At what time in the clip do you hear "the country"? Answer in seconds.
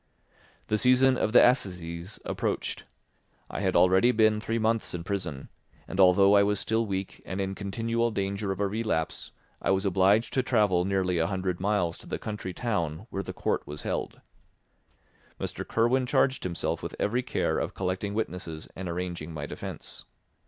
12.07-12.51